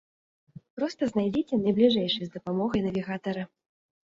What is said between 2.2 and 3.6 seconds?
з дапамогай навігатара.